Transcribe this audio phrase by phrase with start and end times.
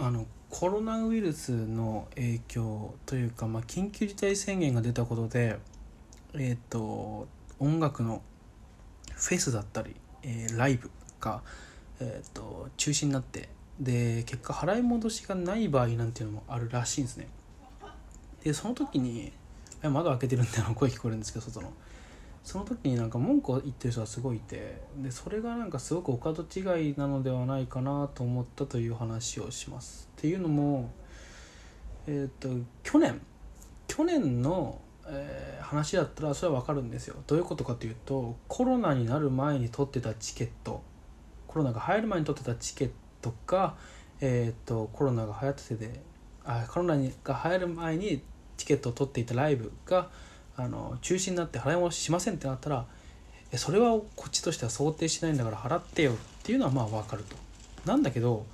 [0.00, 5.58] あのコロナウイルスの影響というか、まあ、緊急事態宣言が出たことで、
[6.34, 7.26] えーと、
[7.58, 8.22] 音楽の
[9.16, 10.90] フェスだったり、えー、ライブ
[11.20, 11.42] が、
[12.00, 13.48] えーと、中止になって
[13.80, 17.28] で結果払い戻しがない場合なんていうのもあるらしいんですね。
[18.42, 19.32] でその時に
[19.82, 21.72] 窓開けてるんだよ声聞こえるんですけど外の。
[22.42, 30.08] その時になんか文句を言ってる人がすごいいてでそれがなんかすごくお門違いなのではないかなと思ったという話をします。
[30.16, 30.90] っていうのも
[32.06, 33.20] えっ、ー、と去年
[33.86, 37.16] 去年の、えー、話だったらそれは分かるんですよ。
[37.26, 40.82] どういうことかというとコロナになる前に取ってたチケット
[41.48, 42.90] コロナが流行る前に取ってたチケッ
[43.22, 43.74] トが、
[44.20, 46.00] えーと、コロナが流行ってて
[46.44, 47.02] あコロナが
[47.44, 48.22] 流行る前に
[48.56, 50.10] チケットを取っていたライブが
[50.58, 52.84] あの中止になって払い戻ししませんってなったら
[53.54, 57.36] それはこっちとしては想定しないんだから払ってよっていうのはまあ分かると。
[57.86, 58.44] なんだけど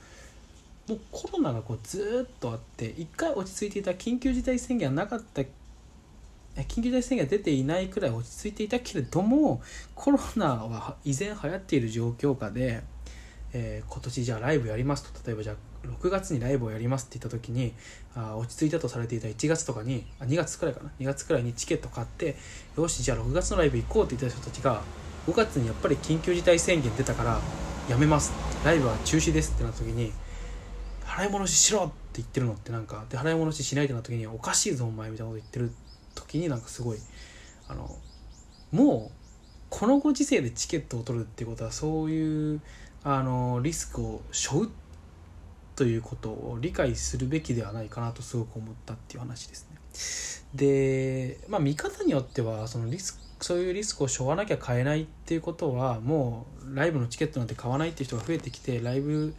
[0.87, 9.63] もうコロナがこうずっとあって一回落ち着いていた緊急事態宣言はなかった緊急事態宣言が出ていないくらい落ち着いていたけれども
[9.95, 12.83] コロナは依然流行っている状況下で、
[13.55, 17.73] えー、今年じゃあライブやりますと例えばじゃあ6月にライブをやりますって言った時に
[18.15, 20.91] あ落ち着いたとされていた1月とかにあ2月くらいかな。
[20.99, 22.37] 2月くらいにチケット買って
[22.77, 24.83] よしじゃあ6月のライブ行こうって言った人たちが
[25.27, 27.41] 5月にやっぱり緊急事態宣言出たから
[27.89, 28.33] やめます
[28.65, 30.13] ライブは中止ですってなった時に
[31.05, 35.73] 払い戻ししろって言ってるのってなんかで払い戻ししないってなった時におかしいぞお前みたいなこと言ってる
[36.15, 36.99] 時になんかすごい
[37.69, 37.97] あの
[38.73, 39.25] もう
[39.71, 42.61] このご時世でチケットを取るってことはそういう
[43.03, 44.71] あのリスクを背負う
[45.77, 49.79] ということを理解するべきではないかなとすごく思ったっていう話ですね。
[50.55, 59.35] で、まあ、見方によってはそのリスクそういうリスクを背負わなきゃ買えないっていうことはもうライブのチケットなんて買わないっていう人が増えてきてライブ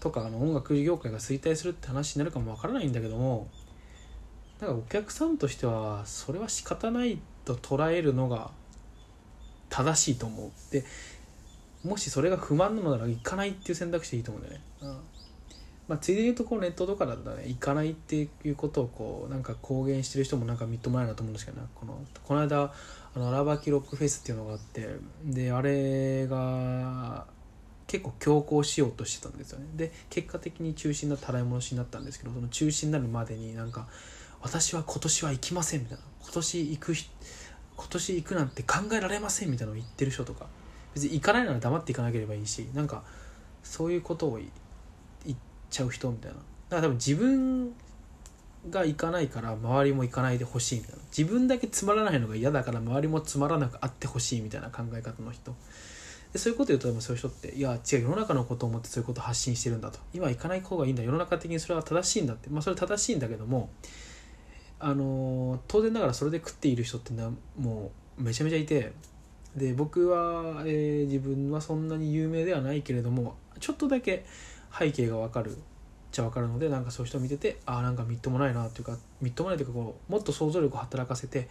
[0.00, 3.48] とかあの音楽業界が衰退するって話になるかもわからないんだけども
[4.60, 8.50] だからお客さんとしてはそれは仕方ないと捉えるのが
[9.70, 10.72] 正しいと思う。
[10.72, 10.84] で
[11.84, 15.00] もしそれが不満なのなら行かないっていう選択肢でいいと思うんだよね、うん。
[15.88, 21.66] まあ、ついでに言うとこうネットとかだったらね行かないっていうことをこうなんか公言してる人もなんかみっともないなと思うんですけどね。
[21.74, 22.74] このこの間
[23.14, 24.86] あのラバキロックフェスっていうのがあって
[25.24, 27.26] であれが
[27.86, 29.66] 結構強行しようとしてたんですよね。
[29.76, 33.88] で結果的に中止になって払い戻しになったんですけどその中止になるまでになんか
[34.42, 36.04] 私は今年は行きませんみたいな。
[36.22, 40.46] 今年行く今年行くなんて考えられませんみたいなのを言ってる人とか
[40.94, 43.02] 別に行かないなら黙って行かなければいいしなんか
[43.62, 44.38] そういうことを
[45.70, 46.36] ちゃう人みたいな。
[46.36, 47.72] だから多分自分
[48.70, 50.98] が行かないから周りも行かないでほしいみたいな。
[51.16, 55.54] 自分だけつまらないのが嫌だから周りもつまらなくあってほしいみたいな考え方の人。
[56.32, 59.98] でそういうこと言うとでもそういう人っていや違う世の中のことを思ってそういうことを発信してるんだと。
[60.12, 61.02] 今行かない方がいいんだ。
[61.02, 62.50] 世の中的にそれは正しいんだって。
[62.50, 63.70] まあそれ正しいんだけども
[64.80, 68.92] あの当然ながらそれで食っている人ってのはもうめちゃめちゃいて。
[69.56, 74.24] で僕は、えー、自分はそんなに有名ではないけれどもちょっとだけ
[74.76, 75.56] 背景が分かる
[76.10, 81.48] ちゃ分かるのでなんかそういう人を見ててああなんかみっともないなっていうかみっともないというかこうもっと想像力を働かせて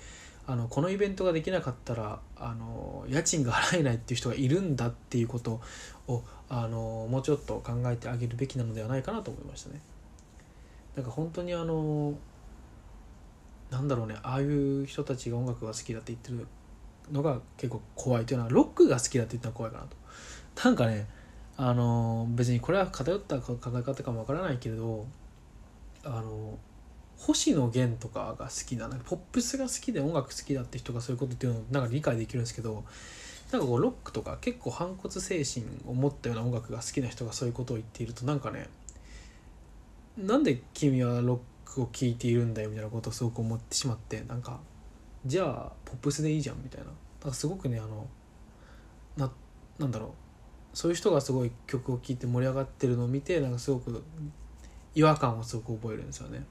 [0.47, 5.59] あのこのイベントができなかったらあの家賃が払えないっていう人がいるんだっていうこと
[6.07, 9.81] をあのもうちょっと考えてあげるべきなのではないかなと思いましたね。
[10.95, 12.13] なんか本当にあの
[13.69, 16.47] なんだろうねああいう人たちが音楽が好きだって言ってる
[17.11, 19.97] のが結構怖いというのはロックが好きだって言ったら怖いかなと。
[20.63, 21.07] なんかね
[21.57, 25.07] あの別にこれは偏った考え方かもわからないけれど
[26.03, 26.57] あの
[27.17, 32.83] 星野源とかが好きななんかポップスが好きで音楽好きだって人がそういうことっていうのをなんか理解できるんですけど
[33.51, 38.69] なんかこうロックとか結構反骨精神を持ったような音楽が好きな人がそういうことを言っているとなんかね
[40.15, 41.39] なんで君はロッ
[41.73, 44.59] クを聴いているんだよみたいなことをすごく思ってしまってなんか
[45.25, 46.87] じゃあポップスでいいじゃんみたいな。
[47.21, 48.07] なんかすごくねあの
[49.17, 49.31] な
[49.79, 50.26] なんだろう。
[50.73, 54.03] そういう人がすごい曲を聴いて盛り上がってるのを見てなんかすごく
[54.95, 56.43] 違和感をすごく覚えるんですよね、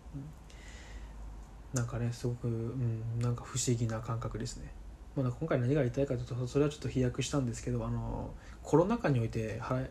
[1.72, 4.70] うん、なんかねすごく、うん、なんか不思議な感覚ですね、
[5.16, 8.30] まあ、今回何が言いたいかというとそれはちょっと飛躍したんですけどあの
[8.62, 9.90] コロナ禍において払い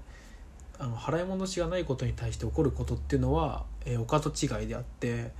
[0.78, 5.32] あの払い戻しがないことに対して起こることっていうのは、えー、お門違いであって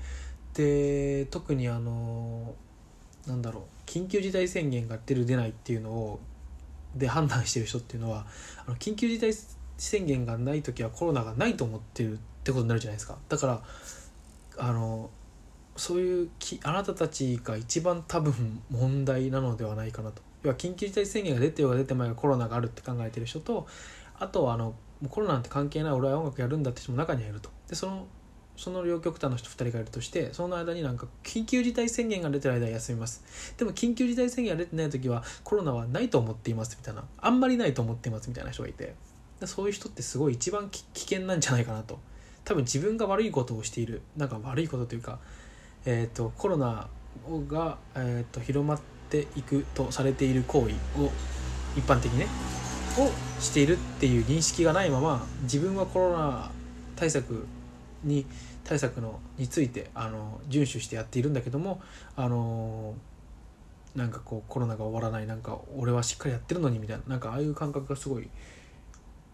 [0.54, 2.56] で特にあの
[3.28, 6.20] なんだろう緊急事態宣言が出る出ないっていうのを
[6.96, 8.26] で判断してる人っていうのは
[8.66, 9.32] あの緊急事態
[9.78, 13.18] 宣言がない時はコロナがないと思ってるってことになるじゃないですか。
[13.28, 13.62] だから
[14.58, 15.10] あの
[15.76, 20.22] そういうきあなたたちが一番多分問題なのではないかなと。
[20.44, 23.68] 要は緊急事態宣言が出てようが出てまいがコロナがあるって考えてる人と
[24.20, 27.50] あとはあのうコロナなんて関係ない俺は音楽やるんだって人も中にはいると。
[27.68, 28.08] でその
[28.58, 33.54] その両極端の人2人がいるとしてその間になんか緊急事態宣言が出てる間は休みます。
[33.58, 38.96] でも緊急事態宣言が出てない時はコロナはないと思っていますみたいなあんまりないと思っていますみたいな人がいて
[39.46, 42.00] そういう人ってすごい一番危険なんじゃないかなと。
[42.46, 45.20] 多分自分が悪いことをしているなんか悪いことというか、
[45.86, 46.88] えーと、コロナ
[47.48, 51.12] が、えーと、と広まっていくとされている行為を
[51.76, 52.28] 一般的ね
[52.98, 53.12] を
[53.42, 56.52] しているっていう認識がないまま自分はコロナ
[56.96, 57.46] 対策
[58.06, 58.26] に
[58.64, 61.82] 対策のについてあの遵守してやっているんだけども
[62.16, 62.94] あの
[63.96, 68.30] なんかこうコロナが終わらないなんか俺はしっかりやってるのにみたいななんかああいう感覚がすごい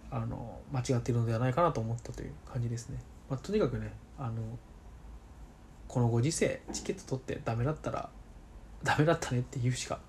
[0.10, 3.00] あの間違っているのではないかなと思ったという感じですね。
[3.30, 4.34] まあ、とにかくねあの
[5.88, 8.10] このご時世チケット取ってダメだったら
[8.84, 10.00] ダメだったねって言うしか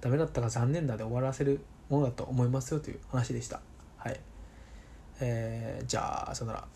[0.00, 3.60] ダメだったが残念だで終わらせるものだと思いますよという話でした。
[3.96, 4.20] はい。
[5.20, 6.68] えー、じゃあさよなら。